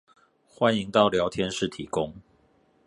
[0.49, 2.11] 歡迎到聊天室提供